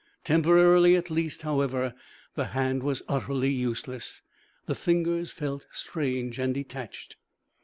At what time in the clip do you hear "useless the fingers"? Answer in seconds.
3.51-5.29